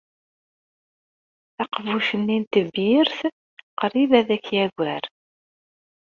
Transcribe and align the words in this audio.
Aqbuc-nni 1.63 2.37
n 2.39 2.43
tebyirt 2.51 3.19
qrib 3.79 4.11
ad 4.19 4.29
k-yagar. 4.45 5.03